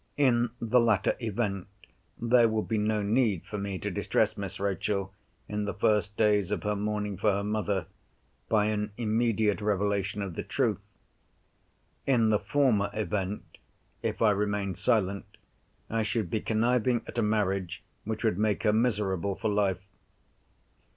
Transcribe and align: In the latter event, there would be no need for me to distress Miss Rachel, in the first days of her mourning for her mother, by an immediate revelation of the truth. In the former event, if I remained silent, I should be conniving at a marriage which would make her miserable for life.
In 0.17 0.49
the 0.59 0.79
latter 0.79 1.15
event, 1.19 1.67
there 2.19 2.49
would 2.49 2.67
be 2.67 2.79
no 2.79 3.03
need 3.03 3.43
for 3.45 3.59
me 3.59 3.77
to 3.77 3.91
distress 3.91 4.35
Miss 4.35 4.59
Rachel, 4.59 5.13
in 5.47 5.65
the 5.65 5.75
first 5.75 6.17
days 6.17 6.49
of 6.49 6.63
her 6.63 6.75
mourning 6.75 7.17
for 7.17 7.31
her 7.31 7.43
mother, 7.43 7.85
by 8.49 8.65
an 8.65 8.93
immediate 8.97 9.61
revelation 9.61 10.23
of 10.23 10.33
the 10.33 10.41
truth. 10.41 10.79
In 12.07 12.29
the 12.29 12.39
former 12.39 12.89
event, 12.95 13.59
if 14.01 14.23
I 14.23 14.31
remained 14.31 14.79
silent, 14.79 15.37
I 15.87 16.01
should 16.01 16.31
be 16.31 16.41
conniving 16.41 17.03
at 17.05 17.19
a 17.19 17.21
marriage 17.21 17.83
which 18.03 18.23
would 18.23 18.39
make 18.39 18.63
her 18.63 18.73
miserable 18.73 19.35
for 19.35 19.49
life. 19.51 19.85